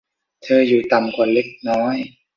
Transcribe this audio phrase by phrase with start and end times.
[0.43, 1.95] เธออยู่ต่ำกว่าเล็กน้อย